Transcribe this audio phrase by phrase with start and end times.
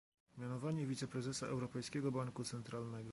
[0.37, 3.09] Mianowanie wiceprezesa Europejskiego Banku Centralnego